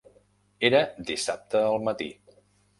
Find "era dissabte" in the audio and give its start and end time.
0.69-1.63